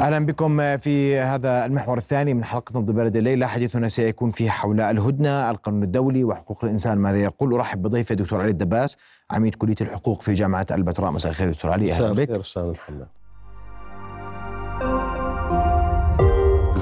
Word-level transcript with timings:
أهلا 0.00 0.26
بكم 0.26 0.78
في 0.78 1.18
هذا 1.18 1.64
المحور 1.64 1.98
الثاني 1.98 2.34
من 2.34 2.44
حلقة 2.44 2.78
نبض 2.80 2.90
بلد 2.90 3.16
الليلة 3.16 3.46
حديثنا 3.46 3.88
سيكون 3.88 4.30
فيه 4.30 4.50
حول 4.50 4.80
الهدنة، 4.80 5.50
القانون 5.50 5.82
الدولي 5.82 6.24
وحقوق 6.24 6.64
الإنسان 6.64 6.98
ماذا 6.98 7.16
يقول؟ 7.18 7.54
أرحب 7.54 7.82
بضيفي 7.82 8.10
الدكتور 8.10 8.40
علي 8.40 8.50
الدباس 8.50 8.96
عميد 9.30 9.54
كلية 9.54 9.74
الحقوق 9.80 10.22
في 10.22 10.34
جامعة 10.34 10.66
البتراء 10.70 11.10
مساء 11.10 11.30
الخير 11.30 11.50
دكتور 11.50 11.70
علي 11.70 11.92
أهلا 11.92 12.12
بك. 12.12 12.30
مساء 12.30 12.70
محمد. 12.70 13.06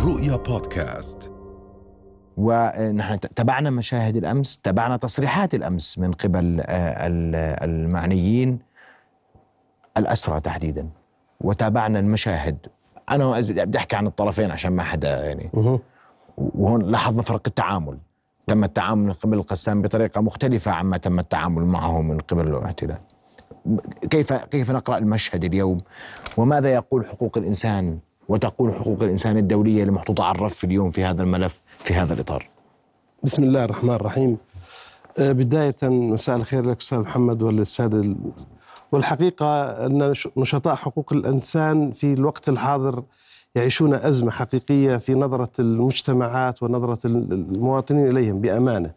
رؤيا 0.04 0.36
بودكاست 0.36 1.32
ونحن 2.36 3.20
تابعنا 3.20 3.70
مشاهد 3.70 4.16
الأمس، 4.16 4.56
تابعنا 4.56 4.96
تصريحات 4.96 5.54
الأمس 5.54 5.98
من 5.98 6.12
قبل 6.12 6.60
آه، 6.66 7.06
المعنيين 7.64 8.58
الأسرى 9.96 10.40
تحديدا 10.40 10.88
وتابعنا 11.40 11.98
المشاهد 11.98 12.66
أنا 13.10 13.40
بدي 13.40 13.78
أحكي 13.78 13.96
عن 13.96 14.06
الطرفين 14.06 14.50
عشان 14.50 14.72
ما 14.72 14.82
حدا 14.82 15.24
يعني. 15.24 15.50
وهون 16.36 16.82
لاحظنا 16.82 17.22
فرق 17.22 17.42
التعامل. 17.46 17.98
تم 18.46 18.64
التعامل 18.64 19.02
من 19.02 19.12
قبل 19.12 19.38
القسام 19.38 19.82
بطريقة 19.82 20.20
مختلفة 20.20 20.70
عما 20.70 20.96
تم 20.96 21.18
التعامل 21.18 21.64
معه 21.64 22.02
من 22.02 22.18
قبل 22.18 22.48
الاعتداء. 22.48 23.00
كيف 24.10 24.32
كيف 24.32 24.70
نقرأ 24.70 24.98
المشهد 24.98 25.44
اليوم؟ 25.44 25.80
وماذا 26.36 26.74
يقول 26.74 27.06
حقوق 27.06 27.38
الإنسان؟ 27.38 27.98
وتقول 28.28 28.74
حقوق 28.74 29.02
الإنسان 29.02 29.36
الدولية 29.36 29.82
المحطوطه 29.82 30.24
على 30.24 30.38
الرف 30.38 30.64
اليوم 30.64 30.90
في 30.90 31.04
هذا 31.04 31.22
الملف 31.22 31.60
في 31.78 31.94
هذا 31.94 32.14
الإطار؟ 32.14 32.48
بسم 33.22 33.42
الله 33.42 33.64
الرحمن 33.64 33.94
الرحيم. 33.94 34.36
آه، 35.18 35.32
بداية 35.32 35.76
مساء 35.82 36.36
الخير 36.36 36.70
لك 36.70 36.80
أستاذ 36.80 36.98
محمد 36.98 37.42
والأستاذ 37.42 38.14
والحقيقة 38.92 39.62
أن 39.86 40.12
نشطاء 40.36 40.74
حقوق 40.74 41.12
الإنسان 41.12 41.92
في 41.92 42.12
الوقت 42.12 42.48
الحاضر 42.48 43.02
يعيشون 43.54 43.94
أزمة 43.94 44.30
حقيقية 44.30 44.96
في 44.96 45.14
نظرة 45.14 45.50
المجتمعات 45.58 46.62
ونظرة 46.62 46.98
المواطنين 47.06 48.08
إليهم 48.08 48.40
بأمانة. 48.40 48.90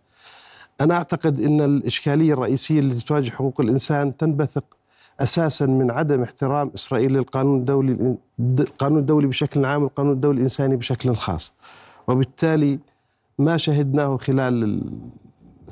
أنا 0.81 0.93
أعتقد 0.95 1.39
أن 1.41 1.61
الإشكالية 1.61 2.33
الرئيسية 2.33 2.79
التي 2.79 3.05
تواجه 3.05 3.29
حقوق 3.29 3.61
الإنسان 3.61 4.17
تنبثق 4.17 4.63
أساسا 5.19 5.65
من 5.65 5.91
عدم 5.91 6.23
احترام 6.23 6.71
إسرائيل 6.75 7.13
للقانون 7.13 7.59
الدولي 7.59 8.15
القانون 8.39 8.99
الدولي 8.99 9.27
بشكل 9.27 9.65
عام 9.65 9.83
والقانون 9.83 10.13
الدولي 10.13 10.37
الإنساني 10.37 10.75
بشكل 10.75 11.15
خاص. 11.15 11.53
وبالتالي 12.07 12.79
ما 13.39 13.57
شهدناه 13.57 14.17
خلال 14.17 14.63
ال 14.63 14.91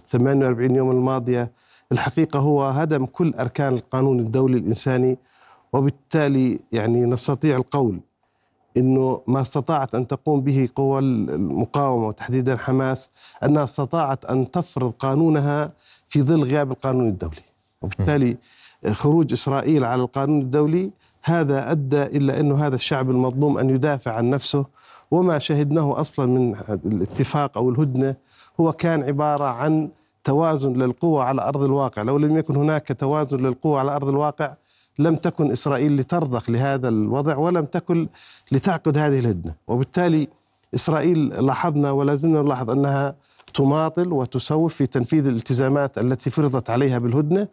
48 0.08 0.76
يوم 0.76 0.92
الماضية 0.92 1.52
الحقيقة 1.92 2.40
هو 2.40 2.64
هدم 2.64 3.06
كل 3.06 3.34
أركان 3.40 3.74
القانون 3.74 4.20
الدولي 4.20 4.58
الإنساني 4.58 5.18
وبالتالي 5.74 6.60
يعني 6.72 7.06
نستطيع 7.06 7.56
القول 7.58 8.00
إنه 8.78 9.22
ما 9.28 9.42
استطاعت 9.42 9.96
أن 9.96 10.08
تقوم 10.08 10.42
به 10.42 10.70
قوى 10.76 11.00
المقاومة 11.00 12.08
وتحديدا 12.08 12.58
حماس 12.58 13.10
أنها 13.44 13.64
استطاعت 13.64 14.26
أن 14.26 14.52
تفرض 14.52 14.92
قانونها 15.00 15.72
في 16.08 16.22
ظل 16.24 16.44
غياب 16.44 16.72
القانون 16.72 17.08
الدولي. 17.08 17.42
وبالتالي 17.82 18.38
خروج 18.92 19.32
إسرائيل 19.34 19.86
على 19.86 20.02
القانون 20.02 20.42
الدولي 20.42 20.92
هذا 21.24 21.72
أدى 21.72 22.04
إلى 22.04 22.40
انه 22.40 22.68
هذا 22.68 22.76
الشعب 22.76 23.10
المظلوم 23.10 23.58
أن 23.58 23.70
يدافع 23.70 24.12
عن 24.14 24.30
نفسه 24.30 24.66
وما 25.12 25.40
شهدناه 25.40 26.02
أصلا 26.02 26.26
من 26.26 26.56
الاتفاق 26.86 27.58
أو 27.58 27.70
الهدنة 27.70 28.16
هو 28.60 28.72
كان 28.74 29.04
عبارة 29.04 29.44
عن 29.44 29.90
توازن 30.24 30.74
للقوى 30.74 31.24
على 31.24 31.42
أرض 31.42 31.64
الواقع، 31.64 32.02
لو 32.02 32.18
لم 32.18 32.38
يكن 32.38 32.56
هناك 32.56 32.88
توازن 33.00 33.38
للقوى 33.38 33.80
على 33.80 33.96
أرض 33.96 34.10
الواقع 34.10 34.54
لم 35.00 35.16
تكن 35.16 35.52
إسرائيل 35.52 35.96
لترضخ 35.96 36.50
لهذا 36.50 36.90
الوضع 36.90 37.38
ولم 37.38 37.66
تكن 37.66 38.08
لتعقد 38.52 38.98
هذه 38.98 39.20
الهدنة، 39.20 39.54
وبالتالي 39.68 40.28
إسرائيل 40.76 41.28
لاحظنا 41.46 41.92
ولا 41.92 42.16
زلنا 42.16 42.42
نلاحظ 42.42 42.70
أنها 42.70 43.16
تماطل 43.54 44.14
وتسوف 44.14 44.76
في 44.76 44.86
تنفيذ 44.86 45.28
الالتزامات 45.28 45.98
التي 45.98 46.30
فرضت 46.30 46.70
عليها 46.70 47.00
بالهدنة، 47.00 47.48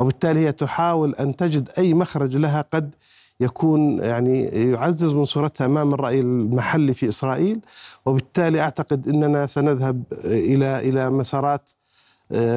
وبالتالي 0.00 0.40
هي 0.40 0.52
تحاول 0.52 1.14
أن 1.14 1.36
تجد 1.36 1.68
أي 1.78 1.94
مخرج 1.94 2.36
لها 2.36 2.64
قد 2.72 2.94
يكون 3.40 3.98
يعني 3.98 4.42
يعزز 4.44 5.12
من 5.12 5.24
صورتها 5.24 5.64
أمام 5.64 5.94
الرأي 5.94 6.20
المحلي 6.20 6.94
في 6.94 7.08
إسرائيل. 7.08 7.60
وبالتالي 8.06 8.60
أعتقد 8.60 9.08
إننا 9.08 9.46
سنذهب 9.46 10.02
إلى 10.24 10.88
إلى 10.88 11.10
مسارات 11.10 11.70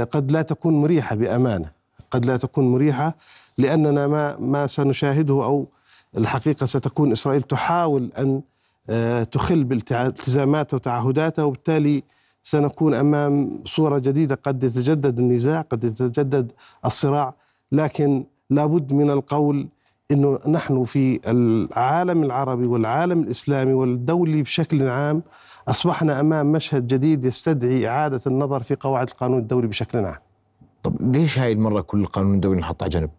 قد 0.03 0.31
لا 0.31 0.41
تكون 0.41 0.73
مريحة 0.81 1.15
بأمانة. 1.15 1.71
قد 2.11 2.25
لا 2.25 2.37
تكون 2.37 2.71
مريحة 2.71 3.15
لأننا 3.57 4.07
ما 4.07 4.37
ما 4.37 4.67
سنشاهده 4.67 5.33
أو 5.33 5.67
الحقيقة 6.17 6.65
ستكون 6.65 7.11
إسرائيل 7.11 7.41
تحاول 7.43 8.11
أن 8.17 8.41
آه، 8.89 9.23
تخل 9.23 9.63
بالتزاماتها 9.63 10.75
وتعهداتها 10.77 11.43
وبالتالي 11.43 12.03
سنكون 12.43 12.93
أمام 12.93 13.59
صورة 13.65 13.99
جديدة 13.99 14.35
قد 14.43 14.63
يتجدد 14.63 15.19
النزاع 15.19 15.61
قد 15.61 15.83
يتجدد 15.83 16.51
الصراع. 16.85 17.33
لكن 17.71 18.23
لابد 18.49 18.93
من 18.93 19.09
القول 19.09 19.67
إنه 20.11 20.39
نحن 20.47 20.83
في 20.83 21.19
العالم 21.27 22.23
العربي 22.23 22.65
والعالم 22.67 23.21
الإسلامي 23.21 23.73
والدولي 23.73 24.41
بشكل 24.41 24.87
عام 24.89 25.21
أصبحنا 25.67 26.19
أمام 26.19 26.51
مشهد 26.51 26.87
جديد 26.87 27.25
يستدعي 27.25 27.87
إعادة 27.87 28.21
النظر 28.27 28.63
في 28.63 28.75
قواعد 28.75 29.09
القانون 29.09 29.39
الدولي 29.39 29.67
بشكل 29.67 30.05
عام 30.05 30.17
طب 30.83 31.15
ليش 31.15 31.39
هاي 31.39 31.51
المرة 31.51 31.81
كل 31.81 32.01
القانون 32.01 32.35
الدولي 32.35 32.57
انحط 32.57 32.83
على 32.83 32.89
جنب؟ 32.89 33.09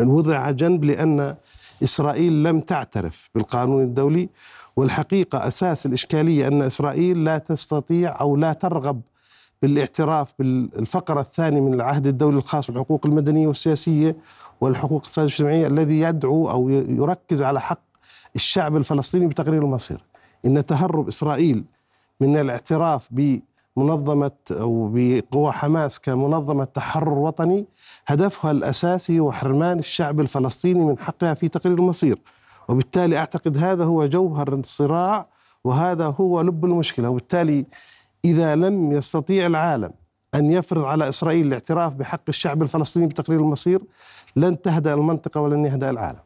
وضع 0.00 0.38
على 0.38 0.54
جنب 0.54 0.84
لأن 0.84 1.34
إسرائيل 1.82 2.42
لم 2.42 2.60
تعترف 2.60 3.30
بالقانون 3.34 3.82
الدولي 3.82 4.28
والحقيقة 4.76 5.46
أساس 5.46 5.86
الإشكالية 5.86 6.48
أن 6.48 6.62
إسرائيل 6.62 7.24
لا 7.24 7.38
تستطيع 7.38 8.20
أو 8.20 8.36
لا 8.36 8.52
ترغب 8.52 9.00
بالاعتراف 9.62 10.32
بالفقرة 10.38 11.20
الثانية 11.20 11.60
من 11.60 11.74
العهد 11.74 12.06
الدولي 12.06 12.36
الخاص 12.38 12.70
بالحقوق 12.70 13.06
المدنية 13.06 13.46
والسياسية 13.46 14.16
والحقوق 14.60 14.90
الاقتصادية 14.90 15.24
والاجتماعية 15.26 15.66
الذي 15.66 16.00
يدعو 16.00 16.50
أو 16.50 16.68
يركز 16.68 17.42
على 17.42 17.60
حق 17.60 17.80
الشعب 18.36 18.76
الفلسطيني 18.76 19.26
بتقرير 19.26 19.62
المصير 19.62 20.04
إن 20.46 20.66
تهرب 20.66 21.08
إسرائيل 21.08 21.64
من 22.20 22.36
الاعتراف 22.36 23.08
بمنظمة 23.10 24.30
أو 24.50 24.90
بقوى 24.94 25.52
حماس 25.52 25.98
كمنظمة 26.00 26.64
تحرر 26.64 27.18
وطني 27.18 27.66
هدفها 28.06 28.50
الأساسي 28.50 29.20
هو 29.20 29.32
حرمان 29.32 29.78
الشعب 29.78 30.20
الفلسطيني 30.20 30.84
من 30.84 30.98
حقها 30.98 31.34
في 31.34 31.48
تقرير 31.48 31.78
المصير. 31.78 32.18
وبالتالي 32.68 33.18
أعتقد 33.18 33.56
هذا 33.58 33.84
هو 33.84 34.06
جوهر 34.06 34.54
الصراع 34.54 35.26
وهذا 35.64 36.06
هو 36.20 36.40
لب 36.40 36.64
المشكلة. 36.64 37.10
وبالتالي 37.10 37.66
إذا 38.24 38.56
لم 38.56 38.92
يستطيع 38.92 39.46
العالم 39.46 39.90
أن 40.34 40.50
يفرض 40.50 40.84
على 40.84 41.08
إسرائيل 41.08 41.46
الاعتراف 41.46 41.92
بحق 41.92 42.20
الشعب 42.28 42.62
الفلسطيني 42.62 43.06
بتقرير 43.06 43.40
المصير 43.40 43.80
لن 44.36 44.62
تهدأ 44.62 44.94
المنطقة 44.94 45.40
ولن 45.40 45.64
يهدأ 45.64 45.90
العالم. 45.90 46.18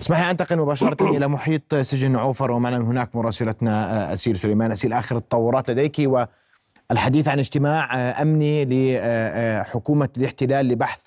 اسمح 0.00 0.20
لي 0.20 0.30
أنتقل 0.30 0.58
مباشرة 0.58 1.08
إلى 1.08 1.28
محيط 1.28 1.74
سجن 1.74 2.16
عوفر 2.16 2.50
ومعنا 2.50 2.78
من 2.78 2.86
هناك 2.86 3.16
مراسلتنا 3.16 4.12
اسيل 4.12 4.36
سليمان. 4.36 4.72
اسيل 4.72 4.92
آخر 4.92 5.16
التطورات 5.16 5.70
لديك 5.70 5.96
والحديث 6.90 7.28
عن 7.28 7.38
اجتماع 7.38 7.94
أمني 8.22 8.64
لحكومه 8.64 10.08
الاحتلال 10.16 10.68
لبحث 10.68 11.00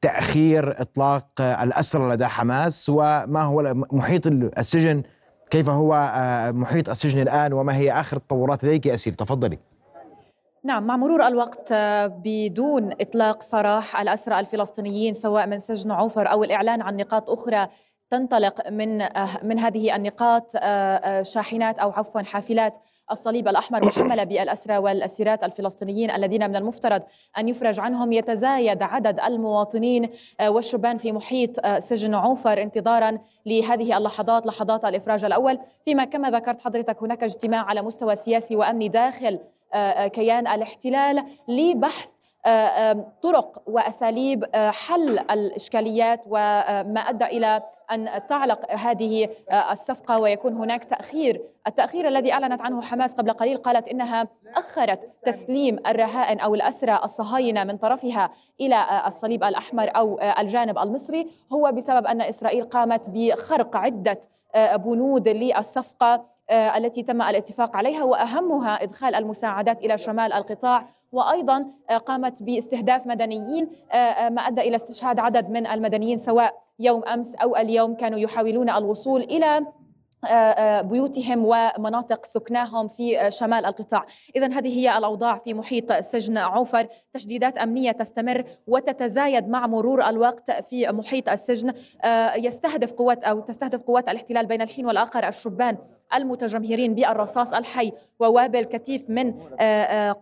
تأخير 0.00 0.80
إطلاق 0.80 1.26
الأسرى 1.40 2.14
لدى 2.14 2.26
حماس 2.26 2.88
وما 2.94 3.42
هو 3.42 3.74
محيط 3.74 4.26
السجن 4.26 5.02
كيف 5.50 5.70
هو 5.70 6.10
محيط 6.54 6.88
السجن 6.88 7.22
الآن 7.22 7.52
وما 7.52 7.76
هي 7.76 7.92
آخر 7.92 8.16
التطورات 8.16 8.64
لديك 8.64 8.86
اسيل 8.86 9.14
تفضلي. 9.14 9.58
نعم 10.64 10.86
مع 10.86 10.96
مرور 10.96 11.26
الوقت 11.26 11.72
بدون 12.24 12.92
إطلاق 13.00 13.42
سراح 13.42 14.00
الأسرى 14.00 14.40
الفلسطينيين 14.40 15.14
سواء 15.14 15.46
من 15.46 15.58
سجن 15.58 15.90
عوفر 15.90 16.30
أو 16.32 16.44
الإعلان 16.44 16.82
عن 16.82 16.96
نقاط 16.96 17.30
أخرى 17.30 17.68
تنطلق 18.10 18.68
من 18.70 19.02
آه، 19.02 19.44
من 19.44 19.58
هذه 19.58 19.96
النقاط 19.96 20.52
آه، 20.56 20.60
آه، 20.60 21.22
شاحنات 21.22 21.78
أو 21.78 21.90
عفوا 21.90 22.22
حافلات 22.22 22.78
الصليب 23.10 23.48
الأحمر 23.48 23.84
محملة 23.84 24.24
بالأسرى 24.24 24.78
والأسيرات 24.78 25.44
الفلسطينيين 25.44 26.10
الذين 26.10 26.50
من 26.50 26.56
المفترض 26.56 27.02
أن 27.38 27.48
يفرج 27.48 27.80
عنهم. 27.80 28.12
يتزايد 28.12 28.82
عدد 28.82 29.20
المواطنين 29.20 30.08
والشبان 30.46 30.98
في 30.98 31.12
محيط 31.12 31.66
سجن 31.78 32.14
عوفر 32.14 32.62
انتظارا 32.62 33.18
لهذه 33.46 33.98
اللحظات 33.98 34.46
لحظات 34.46 34.84
الإفراج 34.84 35.24
الأول. 35.24 35.58
فيما 35.84 36.04
كما 36.04 36.30
ذكرت 36.30 36.60
حضرتك 36.60 37.02
هناك 37.02 37.24
اجتماع 37.24 37.64
على 37.64 37.82
مستوى 37.82 38.16
سياسي 38.16 38.56
وأمني 38.56 38.88
داخل 38.88 39.38
كيان 40.12 40.46
الاحتلال 40.46 41.24
لبحث 41.48 42.08
طرق 43.22 43.62
وأساليب 43.66 44.44
حل 44.54 45.18
الإشكاليات 45.18 46.20
وما 46.26 47.00
أدى 47.00 47.24
إلى 47.24 47.62
أن 47.92 48.26
تعلق 48.28 48.72
هذه 48.72 49.28
الصفقة 49.72 50.18
ويكون 50.18 50.56
هناك 50.56 50.84
تأخير، 50.84 51.42
التأخير 51.66 52.08
الذي 52.08 52.32
أعلنت 52.32 52.60
عنه 52.60 52.82
حماس 52.82 53.14
قبل 53.14 53.32
قليل 53.32 53.56
قالت 53.56 53.88
إنها 53.88 54.28
أخرت 54.56 55.10
تسليم 55.22 55.78
الرهائن 55.86 56.40
أو 56.40 56.54
الأسرى 56.54 57.00
الصهاينة 57.04 57.64
من 57.64 57.76
طرفها 57.76 58.30
إلى 58.60 59.02
الصليب 59.06 59.44
الأحمر 59.44 59.90
أو 59.96 60.20
الجانب 60.38 60.78
المصري 60.78 61.28
هو 61.52 61.72
بسبب 61.72 62.06
أن 62.06 62.20
إسرائيل 62.20 62.64
قامت 62.64 63.10
بخرق 63.10 63.76
عدة 63.76 64.20
بنود 64.76 65.28
للصفقة 65.28 66.24
التي 66.50 67.02
تم 67.02 67.22
الاتفاق 67.22 67.76
عليها 67.76 68.04
وأهمها 68.04 68.82
إدخال 68.82 69.14
المساعدات 69.14 69.78
إلى 69.78 69.98
شمال 69.98 70.32
القطاع 70.32 70.86
وأيضا 71.12 71.66
قامت 72.06 72.42
باستهداف 72.42 73.06
مدنيين 73.06 73.70
ما 74.30 74.40
أدى 74.40 74.60
إلى 74.60 74.76
استشهاد 74.76 75.20
عدد 75.20 75.50
من 75.50 75.66
المدنيين 75.66 76.18
سواء 76.18 76.54
يوم 76.78 77.04
أمس 77.04 77.34
أو 77.34 77.56
اليوم 77.56 77.94
كانوا 77.94 78.18
يحاولون 78.18 78.70
الوصول 78.70 79.22
إلى 79.22 79.66
بيوتهم 80.82 81.44
ومناطق 81.44 82.24
سكناهم 82.24 82.88
في 82.88 83.30
شمال 83.30 83.66
القطاع. 83.66 84.06
إذا 84.36 84.46
هذه 84.46 84.78
هي 84.78 84.98
الأوضاع 84.98 85.38
في 85.38 85.54
محيط 85.54 85.92
سجن 85.92 86.38
عوفر. 86.38 86.86
تشديدات 87.12 87.58
أمنية 87.58 87.92
تستمر 87.92 88.44
وتتزايد 88.66 89.48
مع 89.48 89.66
مرور 89.66 90.08
الوقت 90.08 90.50
في 90.50 90.92
محيط 90.92 91.28
السجن. 91.28 91.72
يستهدف 92.36 92.92
قوات 92.92 93.24
أو 93.24 93.40
تستهدف 93.40 93.80
قوات 93.82 94.08
الاحتلال 94.08 94.46
بين 94.46 94.62
الحين 94.62 94.86
والآخر 94.86 95.28
الشبان 95.28 95.76
المتجمهرين 96.14 96.94
بالرصاص 96.94 97.54
الحي 97.54 97.92
ووابل 98.20 98.64
كثيف 98.64 99.10
من 99.10 99.32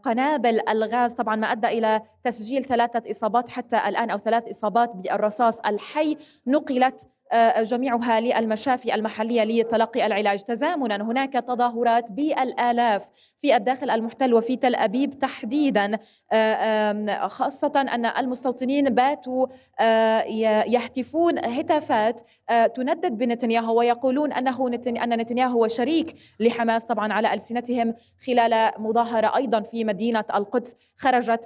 قنابل 0.03 0.61
الغاز. 0.69 1.13
طبعا 1.13 1.37
ما 1.37 1.53
أدى 1.53 1.67
إلى 1.67 2.03
تسجيل 2.25 2.65
ثلاثة 2.65 3.11
إصابات 3.11 3.51
حتى 3.51 3.77
الآن 3.77 4.11
أو 4.11 4.19
ثلاث 4.19 4.49
إصابات 4.49 4.97
بالرصاص 4.97 5.59
الحي 5.67 6.17
نقلت 6.47 7.09
جميعها 7.59 8.21
للمشافي 8.21 8.95
المحلية 8.95 9.45
لتلقي 9.45 10.07
العلاج. 10.07 10.43
تزامنا 10.43 10.97
هناك 10.97 11.33
تظاهرات 11.33 12.11
بالآلاف 12.11 13.11
في 13.39 13.57
الداخل 13.57 13.91
المحتل 13.91 14.35
وفي 14.35 14.57
تل 14.57 14.75
أبيب 14.75 15.19
تحديدا. 15.19 15.99
خاصة 17.27 17.73
أن 17.77 18.07
المستوطنين 18.07 18.85
باتوا 18.85 19.47
يهتفون 20.67 21.39
هتافات 21.39 22.21
تندد 22.75 23.19
بنتنياهو 23.19 23.79
ويقولون 23.79 24.33
أنه 24.33 24.67
أن 24.87 25.19
نتنياهو 25.19 25.57
هو 25.57 25.69
شريك 25.69 26.15
لحماس 26.41 26.85
طبعا 26.85 27.13
على 27.13 27.35
ألسنتهم. 27.35 27.95
خلال 28.27 28.73
مظاهرة 28.79 29.37
أيضا 29.37 29.61
في 29.61 29.85
مدينة 29.85 30.25
القدس 30.35 30.77
خرجت 30.97 31.45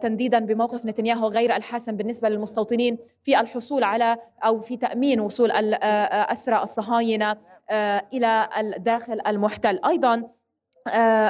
تنديدا 0.00 0.38
بموقف 0.38 0.86
نتنياهو 0.86 1.28
غير 1.28 1.56
الحاسم 1.56 1.96
بالنسبة 1.96 2.28
للمستوطنين 2.28 2.98
في 3.22 3.40
الحصول 3.40 3.84
على 3.84 4.16
أو 4.44 4.58
في 4.58 4.76
تأمين 4.76 5.13
وصول 5.20 5.52
الاسرى 5.52 6.62
الصهاينة 6.62 7.36
إلى 8.12 8.48
الداخل 8.58 9.20
المحتل. 9.26 9.80
أيضا 9.86 10.30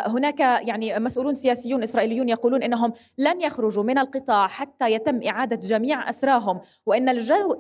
هناك 0.07 0.41
يعني 0.41 0.99
مسؤولون 0.99 1.35
سياسيون 1.35 1.83
إسرائيليون 1.83 2.29
يقولون 2.29 2.63
إنهم 2.63 2.93
لن 3.19 3.41
يخرجوا 3.41 3.85
من 3.85 3.99
القطاع 3.99 4.47
حتى 4.47 4.93
يتم 4.93 5.21
إعادة 5.23 5.57
جميع 5.57 6.09
اسراهم 6.09 6.61
وإن 6.87 7.09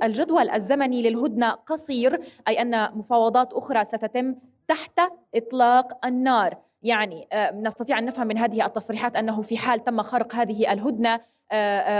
الجدول 0.03 0.51
الزمني 0.51 1.03
للهدنة 1.03 1.51
قصير 1.51 2.21
أي 2.49 2.63
أن 2.63 2.99
مفاوضات 2.99 3.53
أخرى 3.53 3.85
ستتم 3.85 4.35
تحت 4.69 5.01
إطلاق 5.35 6.07
النار. 6.07 6.64
يعني 6.85 7.29
نستطيع 7.55 7.99
أن 7.99 8.05
نفهم 8.05 8.27
من 8.27 8.39
هذه 8.39 8.67
التصريحات 8.67 9.17
أنه 9.17 9.43
في 9.43 9.59
حال 9.59 9.85
تم 9.85 10.03
خرق 10.03 10.35
هذه 10.35 10.73
الهدنة 10.73 11.21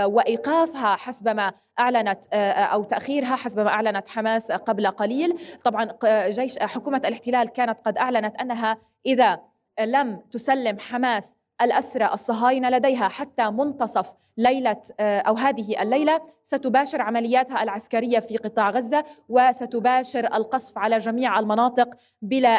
وإيقافها 0.05 0.95
حسب 0.95 1.29
ما 1.29 1.53
أعلنت 1.79 2.23
أو 2.33 2.83
تأخيرها 2.83 3.35
حسب 3.35 3.59
ما 3.59 3.69
أعلنت 3.69 4.07
حماس 4.07 4.51
قبل 4.51 4.87
قليل. 4.87 5.39
طبعا 5.63 5.89
جيش 6.29 6.59
حكومة 6.59 6.97
الاحتلال 6.97 7.49
كانت 7.49 7.77
قد 7.85 7.97
أعلنت 7.97 8.35
أنها 8.35 8.77
إذا 9.05 9.39
لم 9.79 10.21
تسلم 10.31 10.79
حماس 10.79 11.33
الأسرى 11.61 12.09
الصهاينة 12.13 12.69
لديها 12.69 13.07
حتى 13.07 13.43
منتصف 13.51 14.13
ليلة 14.37 14.81
أو 14.99 15.33
هذه 15.35 15.81
الليلة 15.81 16.21
ستباشر 16.43 17.01
عملياتها 17.01 17.63
العسكرية 17.63 18.19
في 18.19 18.37
قطاع 18.37 18.69
غزة 18.69 19.05
وستباشر 19.29 20.33
القصف 20.33 20.77
على 20.77 20.97
جميع 20.97 21.39
المناطق 21.39 21.89
بلا 22.21 22.49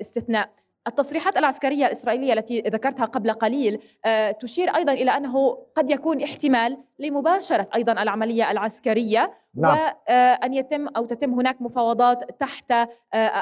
استثناء 0.00 0.50
التصريحات 0.86 1.36
العسكرية 1.36 1.86
الإسرائيلية 1.86 2.32
التي 2.32 2.60
ذكرتها 2.60 3.04
قبل 3.04 3.32
قليل 3.32 3.82
تشير 4.40 4.76
أيضا 4.76 4.92
إلى 4.92 5.10
أنه 5.10 5.58
قد 5.74 5.90
يكون 5.90 6.22
احتمال 6.22 6.78
لمباشرة 6.98 7.68
أيضا 7.74 7.92
العملية 7.92 8.50
العسكرية 8.50 9.32
نعم. 9.54 9.78
وأن 10.08 10.54
يتم 10.54 10.88
أو 10.88 11.04
تتم 11.04 11.32
هناك 11.34 11.62
مفاوضات 11.62 12.40
تحت 12.40 12.74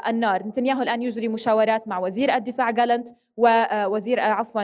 النار. 0.09 0.47
نتنياهو 0.47 0.83
الآن 0.83 1.03
يجري 1.03 1.29
مشاورات 1.29 1.89
مع 1.89 1.99
وزير 1.99 2.35
الدفاع 2.35 2.71
جالنت 2.71 3.09
ووزير 3.37 4.21
عفوا 4.21 4.63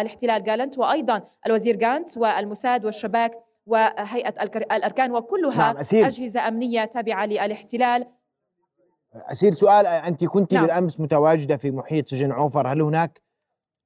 الاحتلال 0.00 0.44
جالنت 0.44 0.78
وأيضا 0.78 1.22
الوزير 1.46 1.76
جانتس 1.76 2.18
والموساد 2.18 2.84
والشباك 2.84 3.38
وهيئة 3.66 4.42
الأركان 4.72 5.12
وكلها 5.12 5.72
نعم 5.72 5.76
أجهزة 6.04 6.48
أمنية 6.48 6.84
تابعة 6.84 7.26
للاحتلال. 7.26 8.06
أسير 9.26 9.52
سؤال 9.52 9.86
أنت 9.86 10.24
كنت 10.24 10.54
نعم. 10.54 10.62
بالأمس 10.62 11.00
متواجدة 11.00 11.56
في 11.56 11.70
محيط 11.70 12.08
سجن 12.08 12.32
عوفر 12.32 12.68
هل 12.68 12.82
هناك 12.82 13.20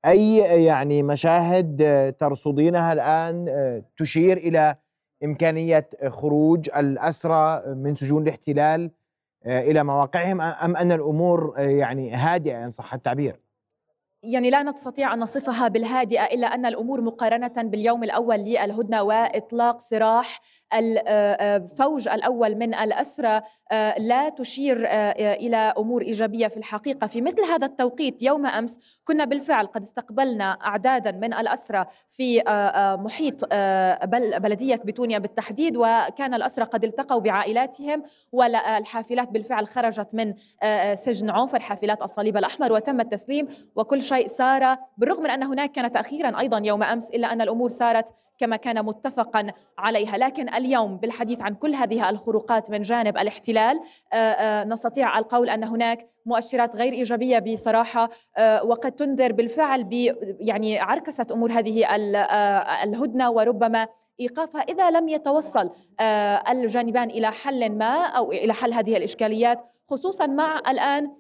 أي 0.07 0.37
يعني 0.65 1.03
مشاهد 1.03 1.77
ترصدينها 2.19 2.93
الآن 2.93 3.83
تشير 3.97 4.37
إلى 4.37 4.77
إمكانية 5.25 5.89
خروج 6.09 6.71
الأسرى 6.77 7.63
من 7.75 7.95
سجون 7.95 8.23
الاحتلال 8.23 8.91
إلى 9.47 9.85
مواقعهم 9.85 10.41
أم 10.41 10.77
أن 10.77 10.93
الأمور 10.93 11.55
يعني 11.59 12.13
هادئة 12.13 12.65
إن 12.65 12.69
صح 12.69 12.95
التعبير؟ 12.95 13.41
يعني 14.25 14.51
لا 14.51 14.63
نستطيع 14.63 15.15
أن 15.15 15.19
نصفها 15.21 15.69
بالهادئة 15.69 16.25
إلا 16.25 16.47
أن 16.55 16.67
الأمور 16.67 17.01
مقارنة 17.01 17.53
باليوم 17.57 18.05
الأول 18.05 18.37
للهدنة 18.37 19.03
وإطلاق 19.03 19.81
سراح 19.81 20.41
الفوج 20.75 22.09
الأول 22.09 22.55
من 22.55 22.75
الأسرى 22.75 23.41
لا 23.99 24.29
تشير 24.29 24.87
إلى 25.17 25.57
أمور 25.57 26.03
إيجابية 26.03 26.49
في 26.49 26.57
الحقيقة. 26.57 27.07
في 27.07 27.21
مثل 27.21 27.41
هذا 27.41 27.67
التوقيت 27.67 28.23
يوم 28.23 28.47
أمس 28.47 28.79
كنا 29.05 29.25
بالفعل 29.25 29.67
قد 29.67 29.83
استقبلنا 29.83 30.53
أعدادا 30.53 31.11
من 31.13 31.35
الأسرى 31.35 31.87
في 32.11 32.43
محيط 33.01 33.45
بلدية 34.43 34.77
بتونيا 34.85 35.19
بالتحديد 35.19 35.77
وكان 35.77 36.35
الأسرى 36.35 36.65
قد 36.65 36.85
التقوا 36.85 37.21
بعائلاتهم 37.21 38.03
والحافلات 38.33 39.29
بالفعل 39.29 39.67
خرجت 39.67 40.15
من 40.15 40.35
سجن 40.95 41.31
عوفر 41.31 41.61
حافلات 41.61 42.03
الصليب 42.03 42.37
الأحمر 42.37 42.73
وتم 42.73 43.01
التسليم 43.01 43.49
وكل 43.77 44.03
شيء 44.15 44.27
سار 44.27 44.77
بالرغم 44.99 45.23
من 45.23 45.31
أن 45.31 45.43
هناك 45.43 45.73
كان 45.73 45.93
تأخيرا 45.93 46.41
أيضا 46.41 46.63
يوم 46.65 46.83
أمس 46.83 47.11
إلا 47.11 47.33
أن 47.33 47.41
الأمور 47.41 47.69
سارت 47.69 48.15
كما 48.39 48.57
كان 48.57 48.85
متفقا 48.85 49.53
عليها. 49.79 50.19
لكن 50.19 50.55
اليوم 50.55 50.97
بالحديث 50.97 51.41
عن 51.41 51.55
كل 51.55 51.75
هذه 51.75 52.11
الخروقات 52.11 52.71
من 52.71 52.83
جانب 52.83 53.19
الاحتلال 53.19 53.81
نستطيع 54.69 55.19
القول 55.19 55.51
أن 55.51 55.65
هناك 55.65 56.09
مؤشرات 56.27 56.77
غير 56.77 56.93
إيجابية 56.93 57.39
بصراحة 57.39 58.09
وقد 58.65 58.93
تنذر 58.93 59.33
بالفعل 59.33 59.85
ب 59.85 59.93
يعني 60.41 60.79
عركسة 60.79 61.27
أمور 61.31 61.53
هذه 61.53 61.97
الهدنة 62.85 63.31
وربما 63.31 63.87
إيقافها 64.21 64.61
إذا 64.61 64.91
لم 64.91 65.09
يتوصل 65.09 65.71
الجانبان 66.51 67.11
إلى 67.11 67.31
حل 67.31 67.73
ما 67.73 68.07
أو 68.07 68.33
إلى 68.33 68.53
حل 68.53 68.73
هذه 68.73 68.97
الإشكاليات. 68.97 69.72
خصوصا 69.89 70.27
مع 70.27 70.59
الآن 70.69 71.11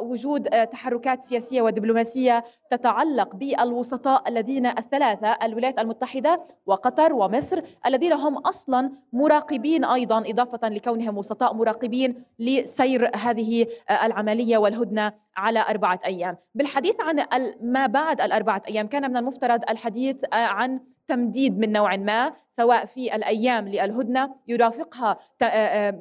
وجود 0.00 0.48
تحركات 0.50 1.22
سياسية 1.22 1.62
ودبلوماسية 1.62 2.44
تتعلق 2.70 3.36
بالوسطاء 3.36 4.28
الذين 4.28 4.66
الثلاثة 4.66 5.28
الولايات 5.42 5.78
المتحدة 5.78 6.46
وقطر 6.66 7.12
ومصر 7.12 7.62
الذين 7.86 8.12
هم 8.12 8.38
أصلا 8.38 8.90
مراقبين 9.12 9.84
أيضا 9.84 10.18
إضافة 10.30 10.68
لكونهم 10.68 11.18
وسطاء 11.18 11.54
مراقبين 11.54 12.24
لسير 12.38 13.10
هذه 13.16 13.66
العملية 13.90 14.58
والهدنة 14.58 15.12
على 15.36 15.64
أربعة 15.68 16.00
أيام. 16.04 16.36
بالحديث 16.54 16.94
عن 17.00 17.26
ما 17.60 17.86
بعد 17.86 18.20
الأربعة 18.20 18.62
أيام 18.68 18.86
كان 18.86 19.10
من 19.10 19.16
المفترض 19.16 19.60
الحديث 19.70 20.16
عن 20.32 20.80
تمديد 21.06 21.58
من 21.58 21.72
نوع 21.72 21.96
ما 21.96 22.32
سواء 22.48 22.84
في 22.86 23.16
الأيام 23.16 23.68
للهدنة 23.68 24.34
يرافقها 24.48 25.18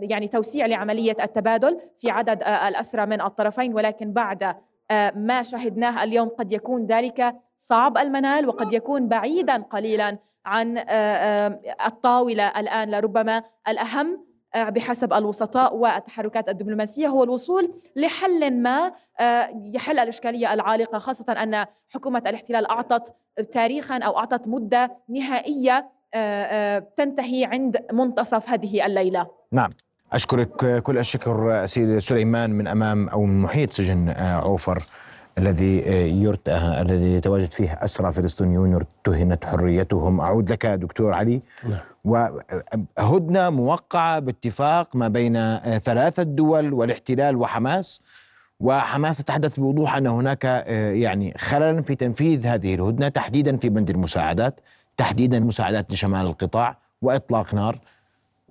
يعني 0.01 0.27
توسيع 0.27 0.65
لعملية 0.65 1.15
التبادل 1.23 1.79
في 1.99 2.09
عدد 2.09 2.43
الأسرى 2.43 3.05
من 3.05 3.21
الطرفين 3.21 3.73
ولكن 3.73 4.13
بعد 4.13 4.55
ما 5.15 5.43
شهدناه 5.43 6.03
اليوم 6.03 6.29
قد 6.29 6.51
يكون 6.51 6.85
ذلك 6.85 7.35
صعب 7.57 7.97
المنال 7.97 8.47
وقد 8.47 8.73
يكون 8.73 9.07
بعيدا 9.07 9.61
قليلا 9.61 10.17
عن 10.45 10.77
الطاولة 11.85 12.47
الآن 12.59 12.91
لربما 12.91 13.43
الأهم 13.67 14.30
بحسب 14.55 15.13
الوسطاء 15.13 15.75
والتحركات 15.75 16.49
الدبلوماسية 16.49 17.07
هو 17.07 17.23
الوصول 17.23 17.73
لحل 17.95 18.61
ما 18.61 18.91
يحل 19.73 19.99
الإشكالية 19.99 20.53
العالقة 20.53 20.97
خاصة 20.97 21.33
أن 21.33 21.65
حكومة 21.89 22.23
الاحتلال 22.27 22.65
أعطت 22.65 23.13
تاريخا 23.51 23.97
أو 23.97 24.17
أعطت 24.17 24.47
مدة 24.47 24.91
نهائية 25.09 25.89
تنتهي 26.97 27.45
عند 27.45 27.85
منتصف 27.93 28.49
هذه 28.49 28.85
الليلة. 28.85 29.27
نعم. 29.51 29.69
أشكرك 30.13 30.83
كل 30.83 30.97
الشكر 30.97 31.65
سيد 31.65 31.97
سليمان 31.97 32.49
من 32.49 32.67
أمام 32.67 33.09
أو 33.09 33.25
من 33.25 33.41
محيط 33.41 33.71
سجن 33.71 34.09
عوفر. 34.17 34.83
الذي 35.37 35.77
يرت... 36.23 36.49
الذي 36.49 37.13
يتواجد 37.13 37.53
فيه 37.53 37.79
أسرى 37.83 38.11
فلسطينيون 38.11 38.73
ارتهنت 38.73 39.45
حريتهم 39.45 40.21
أعود 40.21 40.51
لك 40.51 40.65
دكتور 40.65 41.13
علي 41.13 41.39
نعم. 41.63 41.79
وهدنة 42.05 43.49
موقعة 43.49 44.19
باتفاق 44.19 44.95
ما 44.95 45.07
بين 45.07 45.57
ثلاثة 45.79 46.23
دول 46.23 46.73
والاحتلال 46.73 47.35
وحماس 47.35 48.01
وحماس 48.59 49.17
تتحدث 49.17 49.59
بوضوح 49.59 49.95
أن 49.95 50.07
هناك 50.07 50.43
يعني 50.93 51.33
خلل 51.37 51.83
في 51.83 51.95
تنفيذ 51.95 52.47
هذه 52.47 52.75
الهدنة 52.75 53.07
تحديدا 53.07 53.57
في 53.57 53.69
بند 53.69 53.89
المساعدات 53.89 54.59
تحديدا 54.97 55.39
مساعدات 55.39 55.91
لشمال 55.91 56.25
القطاع 56.25 56.77
وإطلاق 57.01 57.53
نار 57.53 57.79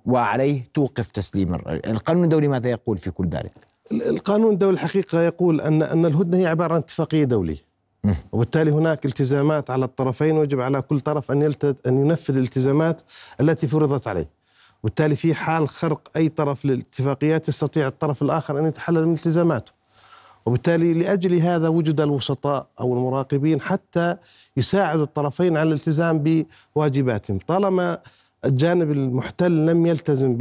وعليه 0.07 0.63
توقف 0.75 1.11
تسليم 1.11 1.55
القانون 1.87 2.25
الدولي 2.25 2.49
ماذا 2.49 2.71
يقول 2.71 2.99
في 2.99 3.11
كل 3.11 3.29
ذلك؟ 3.29 3.53
القانون 3.93 4.53
الدولي 4.53 4.75
الحقيقة 4.75 5.21
يقول 5.21 5.61
أن 5.61 5.83
أن 5.83 6.07
الهدنة 6.07 6.39
هي 6.39 6.47
عبارة 6.47 6.73
عن 6.75 6.79
اتفاقية 6.79 7.25
دولية. 7.25 7.71
وبالتالي 8.33 8.71
هناك 8.71 9.07
التزامات 9.07 9.71
على 9.71 9.85
الطرفين 9.85 10.37
ويجب 10.37 10.61
على 10.61 10.83
كل 10.83 11.01
طرف 11.01 11.33
أن 11.33 11.53
أن 11.87 12.05
ينفذ 12.05 12.37
الالتزامات 12.37 13.03
التي 13.41 13.67
فرضت 13.67 14.09
عليه. 14.09 14.29
وبالتالي 14.83 15.17
في 15.17 15.35
حال 15.35 15.69
خرق 15.69 16.11
أي 16.17 16.29
طرف 16.29 16.65
للاتفاقيات 16.65 17.49
يستطيع 17.49 17.89
الطرف 17.89 18.23
الآخر 18.23 18.59
أن 18.59 18.67
يتحلل 18.67 19.07
من 19.07 19.13
التزاماته. 19.13 19.73
وبالتالي 20.47 20.95
لأجل 20.95 21.35
هذا 21.35 21.69
وجد 21.69 22.01
الوسطاء 22.01 22.67
أو 22.81 22.95
المراقبين 22.95 23.61
حتى 23.61 24.17
يساعدوا 24.57 25.05
الطرفين 25.05 25.57
على 25.57 25.69
الالتزام 25.69 26.45
بواجباتهم. 26.77 27.39
طالما 27.39 27.99
الجانب 28.45 28.91
المحتل 28.91 29.67
لم 29.67 29.87
يلتزم 29.87 30.37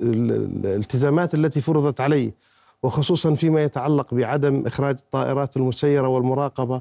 بالالتزامات 0.00 1.34
التي 1.34 1.60
فرضت 1.60 2.00
عليه 2.00 2.49
وخصوصا 2.82 3.34
فيما 3.34 3.62
يتعلق 3.62 4.14
بعدم 4.14 4.66
إخراج 4.66 4.96
الطائرات 4.98 5.56
المسيرة 5.56 6.08
والمراقبة. 6.08 6.80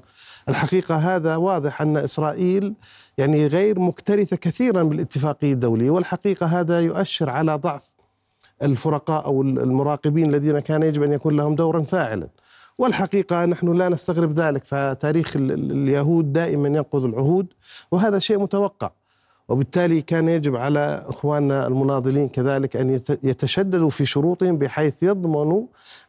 الحقيقة 0.49 0.95
هذا 0.95 1.35
واضح 1.35 1.81
أن 1.81 1.97
إسرائيل 1.97 2.73
يعني 3.17 3.47
غير 3.47 3.79
مكترثة 3.79 4.35
كثيرا 4.35 4.83
بالاتفاقية 4.83 5.53
الدولية 5.53 5.89
والحقيقة 5.89 6.45
هذا 6.45 6.79
يؤشر 6.79 7.29
على 7.29 7.55
ضعف 7.55 7.91
الفرقاء 8.63 9.25
أو 9.25 9.41
المراقبين 9.41 10.29
الذين 10.29 10.59
كان 10.59 10.83
يجب 10.83 11.03
أن 11.03 11.13
يكون 11.13 11.37
لهم 11.37 11.55
دورا 11.55 11.81
فاعلا. 11.81 12.27
والحقيقة 12.77 13.45
نحن 13.45 13.73
لا 13.73 13.89
نستغرب 13.89 14.39
ذلك 14.39 14.65
فتاريخ 14.65 15.33
اليهود 15.35 16.33
دائما 16.33 16.67
ينقض 16.67 17.03
العهود 17.03 17.47
وهذا 17.91 18.19
شيء 18.19 18.39
متوقع. 18.39 18.91
وبالتالي 19.49 20.01
كان 20.01 20.29
يجب 20.29 20.55
على 20.55 21.05
إخواننا 21.07 21.67
المناضلين 21.67 22.29
كذلك 22.29 22.75
أن 22.75 23.01
يتشددوا 23.23 23.89
في 23.89 24.05
شروطهم 24.05 24.57
بحيث 24.57 24.93
يضمنوا 25.01 25.63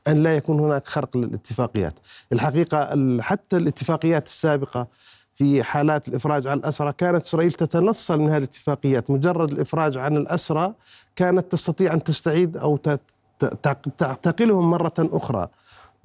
أن 0.09 0.23
لا 0.23 0.37
يكون 0.37 0.61
هناك 0.61 0.89
خرق 0.89 1.17
للاتفاقيات. 1.17 1.95
الحقيقة 2.33 2.97
حتى 3.21 3.57
الاتفاقيات 3.57 4.27
السابقة 4.27 4.87
في 5.35 5.63
حالات 5.63 6.09
الإفراج 6.09 6.47
عن 6.47 6.59
الأسرى 6.59 6.93
كانت 6.93 7.23
إسرائيل 7.23 7.53
تتنصل 7.53 8.21
من 8.21 8.29
هذه 8.29 8.39
الاتفاقيات، 8.39 9.11
مجرد 9.11 9.53
الإفراج 9.53 9.97
عن 9.97 10.17
الأسرى 10.17 10.75
كانت 11.17 11.53
تستطيع 11.53 11.93
أن 11.93 12.05
تستعيد 12.05 12.57
أو 12.57 12.79
تعتقلهم 13.99 14.71
مرة 14.71 14.95
أخرى. 14.99 15.49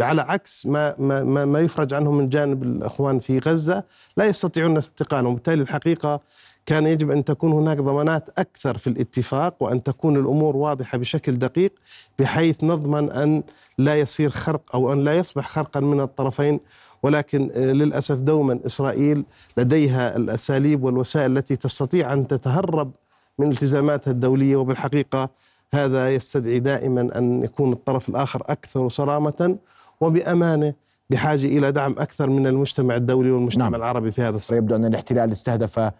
على 0.02 0.22
عكس 0.22 0.66
ما 0.66 0.96
ما 1.00 1.46
ما 1.46 1.60
يفرج 1.60 1.94
عنهم 1.94 2.18
من 2.18 2.30
جانب 2.30 2.64
الإخوان 2.64 3.20
في 3.20 3.40
غزة 3.40 3.84
لا 4.18 4.26
يستطيعون 4.26 4.78
استقالهم، 4.78 5.32
وبالتالي 5.32 5.62
الحقيقة 5.62 6.20
كان 6.66 6.88
يجب 6.88 7.12
أن 7.12 7.24
تكون 7.24 7.52
هناك 7.52 7.78
ضمانات 7.78 8.30
أكثر 8.38 8.78
في 8.78 8.88
الاتفاق 8.88 9.64
وأن 9.64 9.84
تكون 9.84 10.16
الأمور 10.16 10.56
واضحة 10.56 10.98
بشكل 10.98 11.38
دقيق 11.40 11.72
بحيث 12.20 12.64
نضمن 12.64 13.12
أن 13.12 13.44
لا 13.78 13.96
يصير 13.96 14.30
خرق 14.30 14.76
أو 14.76 14.94
أن 14.94 15.04
لا 15.04 15.16
يصبح 15.16 15.48
خرقا 15.48 15.80
من 15.80 16.02
الطرفين 16.02 16.60
ولكن 17.04 17.52
آه، 17.54 17.72
للأسف 17.72 18.16
دوما 18.16 18.60
إسرائيل 18.66 19.26
لديها 19.58 20.18
الأساليب 20.18 20.84
والوسائل 20.84 21.38
التي 21.38 21.56
تستطيع 21.56 22.14
أن 22.14 22.28
تتهرب 22.28 22.92
من 23.40 23.50
التزاماتها 23.50 24.12
الدولية 24.12 24.56
وبالحقيقة 24.56 25.30
هذا 25.74 26.14
يستدعي 26.14 26.60
دائما 26.60 27.18
أن 27.18 27.44
يكون 27.44 27.74
الطرف 27.74 28.10
الآخر 28.10 28.44
أكثر 28.46 28.90
صرامة 28.90 29.58
وبأمانة 30.02 30.74
بحاجة 31.10 31.46
إلى 31.46 31.72
دعم 31.72 31.92
أكثر 31.92 32.30
من 32.30 32.48
المجتمع 32.48 32.96
الدولي 32.96 33.32
والمجتمع 33.32 33.64
نعم. 33.64 33.76
العربي 33.76 34.12
في 34.12 34.22
هذا 34.22 34.38
الصعيد. 34.38 34.64
يبدو 34.64 34.76
أن 34.76 34.86
الاحتلال 34.86 35.32
استهدف 35.32 35.92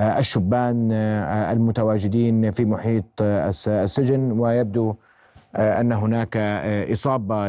الشبان 0.00 0.92
آه، 0.92 1.52
المتواجدين 1.52 2.50
في 2.50 2.64
محيط 2.64 3.04
آه، 3.20 3.48
السجن 3.68 4.32
ويبدو 4.32 4.94
أن 5.56 5.92
هناك 5.92 6.36
إصابة 6.92 7.48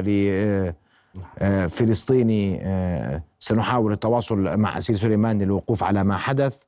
لفلسطيني 1.41 2.61
سنحاول 3.39 3.91
التواصل 3.91 4.57
مع 4.57 4.77
اسير 4.77 4.95
سليمان 4.95 5.41
للوقوف 5.41 5.83
على 5.83 6.03
ما 6.03 6.17
حدث. 6.17 6.63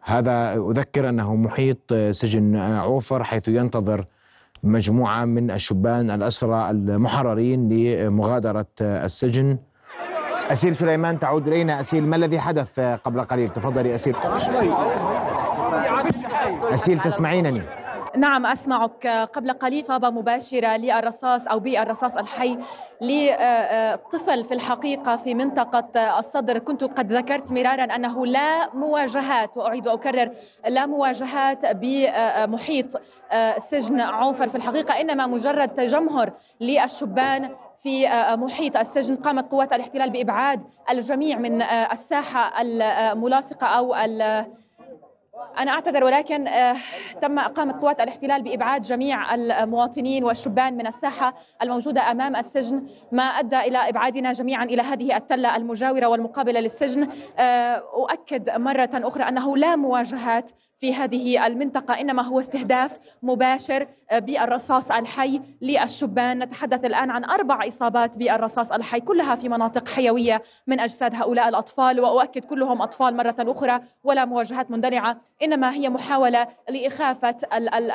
هذا 0.00 0.54
أذكر 0.54 1.08
أنه 1.08 1.36
محيط 1.36 1.94
سجن 2.10 2.56
عوفر 2.56 3.24
حيث 3.24 3.48
ينتظر 3.48 4.04
مجموعة 4.62 5.24
من 5.24 5.50
الشبان 5.50 6.10
الأسرى 6.10 6.70
المحررين 6.70 7.68
لمغادرة 7.68 8.66
السجن. 8.80 9.58
أسيل 10.50 10.76
سليمان 10.76 11.18
تعود 11.18 11.48
إلينا. 11.48 11.80
أسيل 11.80 12.06
ما 12.06 12.16
الذي 12.16 12.40
حدث 12.40 12.80
قبل 12.80 13.24
قليل؟ 13.24 13.48
تفضلي 13.48 13.94
أسيل. 13.94 14.16
أسيل 16.62 17.00
تسمعينني؟ 17.00 17.62
نعم 18.16 18.46
أسمعك. 18.46 19.06
قبل 19.06 19.52
قليل 19.52 19.84
إصابة 19.84 20.10
مباشرة 20.10 20.76
للرصاص 20.76 21.46
أو 21.46 21.58
بالرصاص 21.58 22.16
الحي 22.16 22.58
لطفل 23.00 24.44
في 24.44 24.54
الحقيقة 24.54 25.16
في 25.16 25.34
منطقة 25.34 26.18
الصدر. 26.18 26.58
كنت 26.58 26.84
قد 26.84 27.12
ذكرت 27.12 27.52
مرارا 27.52 27.84
أنه 27.84 28.26
لا 28.26 28.74
مواجهات 28.74 29.56
وأعيد 29.56 29.88
وأكرر 29.88 30.30
لا 30.68 30.86
مواجهات 30.86 31.76
بمحيط 31.76 33.00
سجن 33.58 34.00
عوفر 34.00 34.48
في 34.48 34.54
الحقيقة 34.54 35.00
إنما 35.00 35.26
مجرد 35.26 35.68
تجمهر 35.68 36.32
للشبان 36.60 37.50
في 37.78 38.06
محيط 38.36 38.76
السجن 38.76 39.16
قامت 39.16 39.50
قوات 39.50 39.72
الاحتلال 39.72 40.10
بإبعاد 40.10 40.62
الجميع 40.90 41.38
من 41.38 41.62
الساحة 41.62 42.62
الملاصقة 42.62 43.66
أو 43.66 43.94
أنا 45.58 45.70
أعتذر 45.70 46.04
ولكن 46.04 46.48
آه، 46.48 46.76
تم 47.22 47.38
إقامة 47.38 47.80
قوات 47.80 48.00
الاحتلال 48.00 48.42
بإبعاد 48.42 48.82
جميع 48.82 49.34
المواطنين 49.34 50.24
والشبان 50.24 50.76
من 50.76 50.86
الساحة 50.86 51.34
الموجودة 51.62 52.10
أمام 52.10 52.36
السجن 52.36 52.82
ما 53.12 53.22
أدى 53.22 53.60
إلى 53.60 53.88
إبعادنا 53.88 54.32
جميعا 54.32 54.64
إلى 54.64 54.82
هذه 54.82 55.16
التلة 55.16 55.56
المجاورة 55.56 56.06
والمقابلة 56.06 56.60
للسجن. 56.60 57.08
آه، 57.38 57.82
أؤكد 57.94 58.50
مرة 58.50 58.90
أخرى 58.94 59.28
أنه 59.28 59.56
لا 59.56 59.76
مواجهات 59.76 60.50
في 60.78 60.94
هذه 60.94 61.46
المنطقة 61.46 62.00
إنما 62.00 62.22
هو 62.22 62.38
استهداف 62.38 62.98
مباشر 63.22 63.86
آه، 64.10 64.18
بالرصاص 64.18 64.90
الحي 64.90 65.40
للشبان. 65.62 66.38
نتحدث 66.38 66.84
الآن 66.84 67.10
عن 67.10 67.24
أربع 67.24 67.66
إصابات 67.66 68.18
بالرصاص 68.18 68.72
الحي 68.72 69.00
كلها 69.00 69.34
في 69.34 69.48
مناطق 69.48 69.88
حيوية 69.88 70.42
من 70.66 70.80
أجساد 70.80 71.14
هؤلاء 71.14 71.48
الأطفال. 71.48 72.00
وأؤكد 72.00 72.44
كلهم 72.44 72.82
أطفال 72.82 73.16
مرة 73.16 73.36
أخرى 73.38 73.80
ولا 74.04 74.24
مواجهات 74.24 74.70
مندلعة 74.70 75.16
إنما 75.42 75.74
هي 75.74 75.88
محاولة 75.88 76.46
لإخافة 76.68 77.36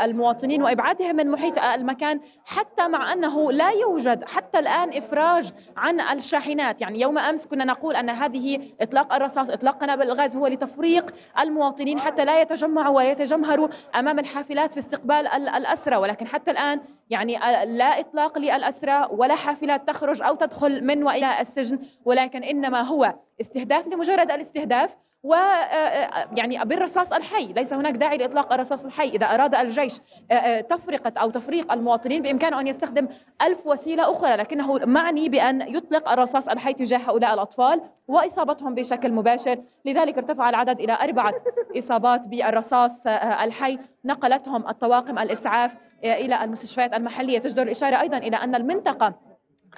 المواطنين 0.04 0.64
وإبعادهم 0.64 1.16
من 1.16 1.32
محيط 1.32 1.60
المكان 1.60 2.20
حتى 2.46 2.88
مع 2.88 3.14
أنه 3.14 3.52
لا 3.52 3.70
يوجد 3.70 4.24
حتى 4.24 4.60
الآن 4.60 4.98
إفراج 4.98 5.52
عن 5.78 6.00
الشاحنات. 6.00 6.82
يعني 6.82 7.02
يوم 7.02 7.18
أمس 7.18 7.46
كنا 7.48 7.66
نقول 7.66 7.96
أن 7.96 8.10
هذه 8.10 8.60
إطلاق 8.82 9.14
الرصاص 9.14 9.50
إطلاق 9.50 9.82
قنابل 9.82 10.04
الغاز 10.04 10.36
هو 10.36 10.48
لتفريق 10.48 11.06
المواطنين 11.40 12.00
حتى 12.00 12.26
لا 12.26 12.42
يتجمعوا 12.42 12.98
ويتجمهروا 12.98 13.68
أمام 13.96 14.20
الحافلات 14.20 14.74
في 14.74 14.80
استقبال 14.80 15.28
الأسرى. 15.28 15.96
ولكن 15.96 16.28
حتى 16.28 16.52
الآن 16.52 16.82
يعني 17.10 17.38
لا 17.66 18.00
إطلاق 18.00 18.38
للأسرى 18.38 19.08
ولا 19.12 19.36
حافلات 19.36 19.88
تخرج 19.88 20.22
أو 20.22 20.36
تدخل 20.36 20.84
من 20.84 21.04
وإلى 21.04 21.42
السجن. 21.42 21.80
ولكن 22.06 22.44
إنما 22.44 22.82
هو 22.82 23.16
استهداف 23.42 23.88
لمجرد 23.88 24.32
الاستهداف 24.32 24.98
و 25.28 25.34
آه، 25.34 25.38
آه، 25.38 26.30
يعني 26.36 26.66
بالرصاص 26.66 27.14
الحي 27.14 27.54
ليس 27.54 27.74
هناك 27.74 27.94
داعي 27.94 28.18
لإطلاق 28.18 28.54
الرصاص 28.54 28.86
الحي. 28.86 29.10
إذا 29.10 29.26
أراد 29.26 29.56
الجيش 29.56 30.00
آه، 30.32 30.62
تفرقة 30.62 31.12
أو 31.18 31.30
تفريق 31.30 31.72
المواطنين 31.72 32.22
بإمكانه 32.22 32.60
أن 32.60 32.68
يستخدم 32.68 33.08
ألف 33.42 33.68
وسيلة 33.68 34.12
أخرى 34.12 34.36
لكنه 34.36 34.78
معني 34.78 35.30
بأن 35.30 35.62
يطلق 35.62 36.10
الرصاص 36.10 36.48
الحي 36.48 36.74
تجاه 36.74 36.98
هؤلاء 36.98 37.34
الأطفال 37.34 37.82
وإصابتهم 38.08 38.76
بشكل 38.76 39.12
مباشر. 39.12 39.58
لذلك 39.86 40.18
ارتفع 40.18 40.50
العدد 40.50 40.80
إلى 40.80 40.98
أربعة 41.02 41.34
إصابات 41.78 42.28
بالرصاص 42.28 43.08
الحي. 43.44 43.78
نقلتهم 44.06 44.68
الطواقم 44.68 45.20
الإسعاف 45.20 45.76
إلى 46.04 46.44
المستشفيات 46.44 46.94
المحلية. 46.94 47.40
تجدر 47.40 47.64
الإشارة 47.64 48.02
أيضا 48.02 48.18
إلى 48.18 48.36
أن 48.36 48.56
المنطقة 48.56 49.14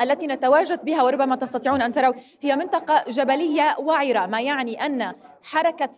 التي 0.02 0.28
نتواجد 0.28 0.86
بها 0.86 1.04
وربما 1.04 1.36
تستطيعون 1.36 1.82
أن 1.82 1.92
تروا 1.92 2.14
هي 2.42 2.56
منطقة 2.56 3.04
جبلية 3.08 3.76
وعرة. 3.80 4.26
ما 4.26 4.42
يعني 4.42 4.86
أن 4.86 5.14
حركة 5.44 5.90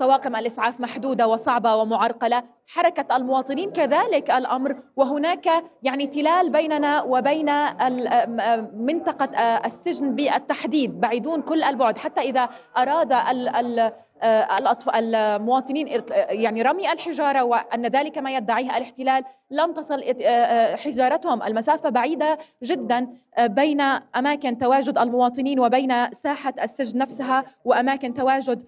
طواقم 0.00 0.36
الإسعاف 0.36 0.80
محدودة 0.80 1.26
وصعبة 1.28 1.76
ومعرقلة. 1.76 2.42
حركة 2.66 3.16
المواطنين 3.16 3.70
كذلك 3.70 4.30
الأمر. 4.30 4.76
وهناك 4.96 5.64
يعني 5.82 6.06
تلال 6.06 6.50
بيننا 6.50 7.02
وبين 7.02 7.46
منطقة 8.86 9.38
السجن 9.66 10.14
بالتحديد 10.14 11.00
بعيدون 11.00 11.42
كل 11.42 11.62
البعد. 11.62 11.98
حتى 11.98 12.20
إذا 12.20 12.48
أراد 12.76 13.12
المواطنين 14.94 16.02
يعني 16.28 16.62
رمي 16.62 16.92
الحجارة 16.92 17.44
وأن 17.44 17.86
ذلك 17.86 18.18
ما 18.18 18.30
يدعيه 18.30 18.76
الاحتلال 18.76 19.24
لم 19.50 19.72
تصل 19.72 20.02
حجارتهم. 20.84 21.42
المسافة 21.42 21.88
بعيدة 21.88 22.38
جدا 22.62 23.08
بين 23.40 23.80
أماكن 24.16 24.58
تواجد 24.58 24.98
المواطنين 24.98 25.60
وبين 25.60 26.12
ساحة 26.12 26.54
السجن 26.62 26.98
نفسها 26.98 27.44
وأماكن 27.64 28.14
تواجد 28.14 28.62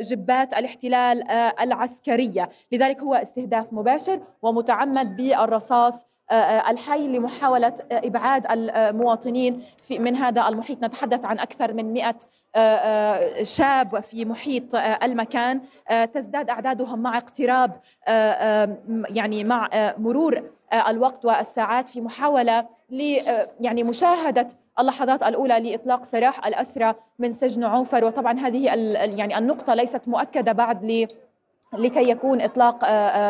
جبات 0.00 0.54
الاحتلال 0.54 1.30
العسكرية. 1.60 2.48
لذلك 2.72 3.00
هو 3.00 3.14
استهداف 3.14 3.41
مباشر 3.72 4.20
ومتعمد 4.42 5.16
بالرصاص 5.16 6.06
الحي 6.68 7.08
لمحاولة 7.08 7.74
إبعاد 7.92 8.46
المواطنين 8.50 9.62
من 9.90 10.16
هذا 10.16 10.48
المحيط. 10.48 10.84
نتحدث 10.84 11.24
عن 11.24 11.38
أكثر 11.38 11.72
من 11.72 11.92
100 11.92 12.14
شاب 13.42 14.00
في 14.00 14.24
محيط 14.24 14.74
المكان. 14.74 15.60
تزداد 16.14 16.50
أعدادهم 16.50 16.98
مع 16.98 17.16
اقتراب 17.18 17.72
يعني 19.08 19.44
مع 19.44 19.68
مرور 19.98 20.42
الوقت 20.88 21.24
والساعات 21.24 21.88
في 21.88 22.00
محاولة 22.00 22.66
يعني 23.60 23.82
مشاهدة 23.82 24.48
اللحظات 24.78 25.22
الأولى 25.22 25.60
لإطلاق 25.60 26.04
سراح 26.04 26.46
الأسرى 26.46 26.94
من 27.18 27.32
سجن 27.32 27.64
عوفر 27.64 28.04
وطبعا 28.04 28.38
هذه 28.38 28.64
يعني 28.94 29.38
النقطة 29.38 29.74
ليست 29.74 30.08
مؤكدة 30.08 30.52
بعد 30.52 30.84
لكي 31.72 32.10
يكون 32.10 32.40
إطلاق 32.40 32.82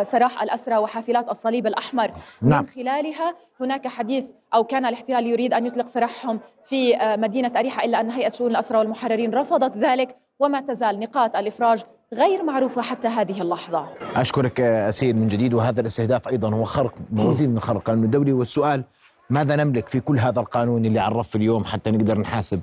سراح 0.02 0.42
الأسرى 0.42 0.76
وحافلات 0.76 1.30
الصليب 1.30 1.66
الأحمر. 1.66 2.11
نعم. 2.42 2.61
من 2.61 2.66
خلالها 2.66 3.34
هناك 3.61 3.88
حديث 3.88 4.25
أو 4.54 4.64
كان 4.64 4.84
الاحتلال 4.84 5.26
يريد 5.26 5.54
أن 5.54 5.66
يطلق 5.66 5.87
سراحهم 5.87 6.40
في 6.64 6.92
مدينة 7.18 7.52
أريحة 7.56 7.84
إلا 7.84 8.00
أن 8.00 8.11
هيئة 8.11 8.30
شؤون 8.30 8.50
الأسرى 8.50 8.78
والمحررين 8.78 9.34
رفضت 9.34 9.76
ذلك 9.76 10.16
وما 10.38 10.61
تزال 10.61 11.00
نقاط 11.00 11.37
الإفراج 11.37 11.82
غير 12.14 12.42
معروفة 12.42 12.82
حتى 12.82 13.08
هذه 13.08 13.42
اللحظة. 13.42 13.87
أشكرك 14.14 14.61
أسير 14.61 15.14
من 15.14 15.28
جديد 15.28 15.54
وهذا 15.54 15.80
الاستهداف 15.80 16.28
أيضا 16.28 16.54
هو 16.54 16.64
خرق 16.64 16.94
موازين 17.12 17.50
من 17.50 17.61
خرق 17.61 17.76
القانون 17.76 18.04
الدولي. 18.04 18.32
والسؤال 18.32 18.84
ماذا 19.30 19.56
نملك 19.56 19.88
في 19.88 20.00
كل 20.00 20.18
هذا 20.18 20.40
القانون 20.40 20.87
اللي 20.87 21.00
عرف 21.00 21.37
اليوم 21.37 21.64
حتى 21.64 21.90
نقدر 21.90 22.18
نحاسب 22.18 22.61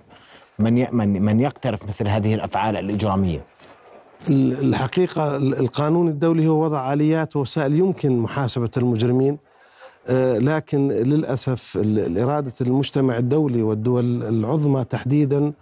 من 0.60 0.88
من 0.92 1.22
من 1.22 1.40
يقترف 1.40 1.88
مثل 1.88 2.08
هذه 2.08 2.36
الأفعال 2.36 2.78
الإجرامية؟ 2.78 3.42
الحقيقة 4.30 5.38
القانون 5.38 6.08
الدولي 6.08 6.48
هو 6.48 6.64
وضع 6.64 6.94
آليات 6.94 7.36
ووسائل 7.36 7.74
يمكن 7.74 8.18
محاسبة 8.18 8.72
المجرمين 8.78 9.38
آه، 10.08 10.38
لكن 10.38 10.88
للأسف 10.88 11.78
إرادة 12.18 12.54
المجتمع 12.62 13.18
الدولي 13.18 13.62
والدول 13.62 14.24
العظمى 14.24 14.84
تحديدا 14.84 15.54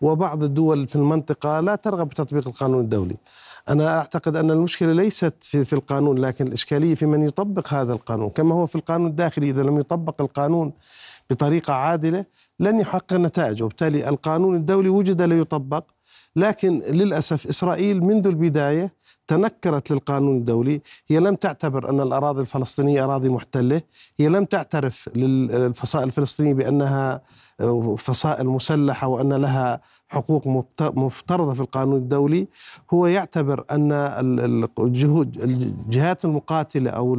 وبعض 0.00 0.42
الدول 0.42 0.88
في 0.88 0.96
المنطقة 0.96 1.60
لا 1.60 1.74
ترغب 1.74 2.08
بتطبيق 2.08 2.48
القانون 2.48 2.80
الدولي. 2.80 3.16
أنا 3.68 3.98
أعتقد 3.98 4.36
أن 4.36 4.50
المشكلة 4.50 4.92
ليست 4.92 5.34
في, 5.40 5.64
في 5.64 5.72
القانون 5.72 6.18
لكن 6.18 6.46
الإشكالية 6.46 6.94
في 6.94 7.06
من 7.06 7.22
يطبق 7.22 7.74
هذا 7.74 7.92
القانون. 7.92 8.30
كما 8.30 8.54
هو 8.54 8.66
في 8.66 8.76
القانون 8.76 9.10
الداخلي 9.10 9.50
إذا 9.50 9.62
لم 9.62 9.78
يطبق 9.78 10.20
القانون 10.20 10.72
بطريقة 11.30 11.72
عادلة 11.72 12.24
لن 12.60 12.80
يحقق 12.80 13.12
نتائج 13.12 13.62
وبالتالي 13.62 14.08
القانون 14.08 14.56
الدولي 14.56 14.88
وجد 14.88 15.22
ليطبق. 15.22 15.84
لكن 16.36 16.82
للأسف 16.88 17.46
إسرائيل 17.46 18.04
منذ 18.04 18.26
البداية 18.26 18.94
تنكرت 19.26 19.90
للقانون 19.90 20.36
الدولي. 20.36 20.80
هي 21.08 21.18
لم 21.18 21.34
تعتبر 21.34 21.90
أن 21.90 22.00
الأراضي 22.00 22.40
الفلسطينية 22.40 23.04
أراضي 23.04 23.28
محتلة. 23.28 23.82
هي 24.20 24.28
لم 24.28 24.44
تعترف 24.44 25.10
للفصائل 25.16 26.06
الفلسطينية 26.06 26.54
بأنها 26.54 27.20
فصائل 27.98 28.46
مسلحة 28.46 29.06
وأن 29.06 29.32
لها 29.32 29.80
حقوق 30.12 30.46
مفترضة 30.80 31.54
في 31.54 31.60
القانون 31.60 31.96
الدولي 31.96 32.48
هو 32.94 33.06
يعتبر 33.06 33.64
أن 33.70 33.92
الجهود 34.78 35.42
الجهات 35.42 36.24
المقاتلة 36.24 36.90
أو 36.90 37.16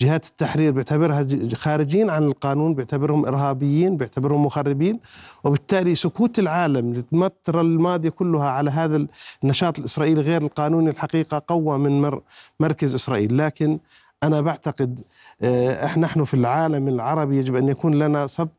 جهات 0.00 0.26
التحرير 0.26 0.72
بيعتبرها 0.72 1.26
خارجين 1.54 2.10
عن 2.10 2.24
القانون 2.24 2.74
بيعتبرهم 2.74 3.26
إرهابيين 3.26 3.96
بيعتبرهم 3.96 4.46
مخربين 4.46 5.00
وبالتالي 5.44 5.94
سكوت 5.94 6.38
العالم 6.38 7.04
للفترة 7.12 7.60
الماضية 7.60 8.08
كلها 8.08 8.48
على 8.50 8.70
هذا 8.70 9.06
النشاط 9.44 9.78
الإسرائيلي 9.78 10.20
غير 10.20 10.42
القانوني 10.42 10.90
الحقيقة 10.90 11.42
قوى 11.48 11.78
من 11.78 12.20
مركز 12.60 12.94
إسرائيل. 12.94 13.38
لكن 13.38 13.78
أنا 14.22 14.40
بعتقد 14.40 15.00
آه، 15.42 15.98
نحن 15.98 16.24
في 16.24 16.34
العالم 16.34 16.88
العربي 16.88 17.38
يجب 17.38 17.56
أن 17.56 17.68
يكون 17.68 17.98
لنا 17.98 18.26
سبق 18.26 18.50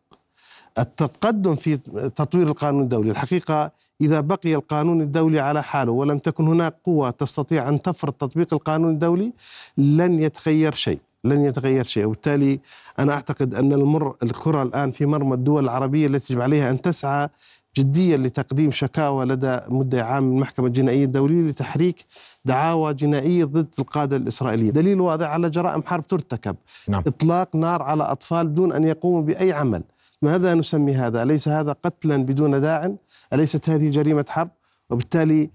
التقدم 0.79 1.55
في 1.55 1.77
تطوير 2.15 2.47
القانون 2.47 2.83
الدولي. 2.83 3.11
الحقيقة 3.11 3.71
إذا 4.01 4.19
بقي 4.19 4.55
القانون 4.55 5.01
الدولي 5.01 5.39
على 5.39 5.63
حاله 5.63 5.91
ولم 5.91 6.17
تكن 6.17 6.47
هناك 6.47 6.75
قوة 6.83 7.09
تستطيع 7.09 7.69
أن 7.69 7.81
تفرض 7.81 8.13
تطبيق 8.13 8.53
القانون 8.53 8.91
الدولي 8.93 9.33
لن 9.77 10.23
يتغير 10.23 10.73
شيء 10.73 10.99
لن 11.23 11.45
يتغير 11.45 11.83
شيء. 11.83 12.05
وبالتالي 12.05 12.59
أنا 12.99 13.13
أعتقد 13.13 13.55
أن 13.55 13.73
المر 13.73 14.15
الكرة 14.23 14.63
الآن 14.63 14.91
في 14.91 15.05
مرمى 15.05 15.33
الدول 15.33 15.63
العربية 15.63 16.07
التي 16.07 16.33
يجب 16.33 16.41
عليها 16.41 16.71
أن 16.71 16.81
تسعى 16.81 17.29
جديا 17.77 18.17
لتقديم 18.17 18.71
شكاوى 18.71 19.25
لدى 19.25 19.59
مدعي 19.67 20.01
عام 20.01 20.31
المحكمة 20.31 20.67
الجنائية 20.67 21.05
الدولية 21.05 21.49
لتحريك 21.49 22.05
دعاوى 22.45 22.93
جنائية 22.93 23.45
ضد 23.45 23.67
القادة 23.79 24.17
الإسرائيليين 24.17 24.71
دليل 24.71 25.01
واضح 25.01 25.27
على 25.27 25.49
جرائم 25.49 25.83
حرب 25.83 26.07
ترتكب. 26.07 26.55
نعم. 26.87 27.03
إطلاق 27.07 27.55
نار 27.55 27.81
على 27.81 28.03
أطفال 28.03 28.47
بدون 28.47 28.71
أن 28.71 28.83
يقوموا 28.83 29.21
بأي 29.21 29.53
عمل. 29.53 29.83
ماذا 30.25 30.53
نسمي 30.53 30.93
هذا؟ 30.93 31.23
أليس 31.23 31.47
هذا 31.47 31.75
قتلا 31.83 32.17
بدون 32.17 32.61
داع؟ 32.61 32.95
أليست 33.33 33.69
هذه 33.69 33.89
جريمة 33.89 34.25
حرب؟ 34.29 34.49
وبالتالي 34.89 35.49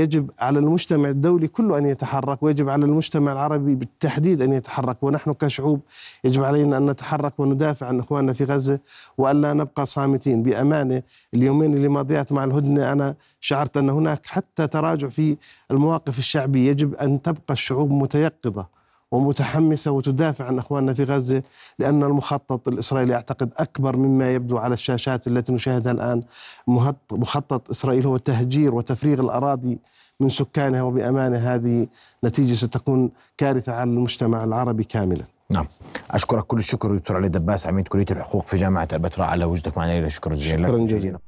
يجب 0.00 0.30
على 0.38 0.58
المجتمع 0.58 1.08
الدولي 1.08 1.48
كله 1.48 1.78
أن 1.78 1.86
يتحرك 1.86 2.42
ويجب 2.42 2.68
على 2.68 2.84
المجتمع 2.84 3.32
العربي 3.32 3.74
بالتحديد 3.74 4.42
أن 4.42 4.52
يتحرك. 4.52 5.02
ونحن 5.02 5.32
كشعوب 5.32 5.80
يجب 6.24 6.44
علينا 6.44 6.76
أن 6.76 6.90
نتحرك 6.90 7.40
وندافع 7.40 7.86
عن 7.86 7.98
إخواننا 7.98 8.32
في 8.32 8.44
غزة 8.44 8.78
وألا 9.18 9.52
نبقى 9.52 9.86
صامتين. 9.86 10.42
بأمانة 10.42 11.02
اليومين 11.34 11.74
اللي 11.74 11.88
ماضيات 11.88 12.32
مع 12.32 12.44
الهدنة 12.44 12.92
أنا 12.92 13.14
شعرت 13.40 13.76
أن 13.76 13.90
هناك 13.90 14.26
حتى 14.26 14.66
تراجع 14.66 15.08
في 15.08 15.36
المواقف 15.70 16.18
الشعبية. 16.18 16.70
يجب 16.70 16.94
أن 16.94 17.22
تبقى 17.22 17.52
الشعوب 17.52 17.90
متيقظة. 17.90 18.77
ومتحمسة 19.12 19.90
وتدافع 19.90 20.44
عن 20.44 20.58
أخواننا 20.58 20.94
في 20.94 21.04
غزة 21.04 21.42
لأن 21.78 22.02
المخطط 22.02 22.68
الإسرائيلي 22.68 23.14
أعتقد 23.14 23.50
أكبر 23.56 23.96
مما 23.96 24.34
يبدو 24.34 24.58
على 24.58 24.74
الشاشات 24.74 25.26
التي 25.26 25.52
نشاهدها 25.52 25.92
الآن. 25.92 26.22
مخطط 27.12 27.70
إسرائيل 27.70 28.06
هو 28.06 28.16
تهجير 28.16 28.74
وتفريغ 28.74 29.20
الأراضي 29.20 29.78
من 30.20 30.28
سكانها 30.28 30.82
وبأمانة 30.82 31.36
هذه 31.36 31.86
نتيجة 32.24 32.54
ستكون 32.54 33.10
كارثة 33.38 33.72
على 33.72 33.90
المجتمع 33.90 34.44
العربي 34.44 34.84
كاملا. 34.84 35.24
نعم. 35.50 35.66
أشكرك 36.10 36.44
كل 36.44 36.58
الشكر 36.58 36.96
دكتور 36.96 37.16
علي 37.16 37.28
دباس 37.28 37.66
عميد 37.66 37.88
كلية 37.88 38.06
الحقوق 38.10 38.46
في 38.46 38.56
جامعة 38.56 38.88
البتراء 38.92 39.28
على 39.28 39.44
وجودك 39.44 39.78
معنا 39.78 39.98
إلى 39.98 40.10
شكرا 40.10 40.34
جزيلا. 40.34 40.68
شكرا 40.68 40.78
جزيلا. 40.78 41.18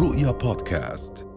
رؤيا 0.00 0.30
بودكاست. 0.30 1.35